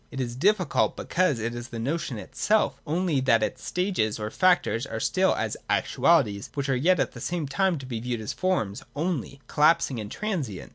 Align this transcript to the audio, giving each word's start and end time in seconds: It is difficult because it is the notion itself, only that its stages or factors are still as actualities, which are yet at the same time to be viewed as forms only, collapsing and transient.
It 0.09 0.19
is 0.19 0.35
difficult 0.35 0.97
because 0.97 1.37
it 1.37 1.53
is 1.53 1.67
the 1.67 1.77
notion 1.77 2.17
itself, 2.17 2.81
only 2.87 3.19
that 3.19 3.43
its 3.43 3.63
stages 3.63 4.19
or 4.19 4.31
factors 4.31 4.87
are 4.87 4.99
still 4.99 5.35
as 5.35 5.55
actualities, 5.69 6.49
which 6.55 6.69
are 6.69 6.75
yet 6.75 6.99
at 6.99 7.11
the 7.11 7.21
same 7.21 7.47
time 7.47 7.77
to 7.77 7.85
be 7.85 7.99
viewed 7.99 8.19
as 8.21 8.33
forms 8.33 8.81
only, 8.95 9.41
collapsing 9.47 9.99
and 9.99 10.09
transient. 10.11 10.69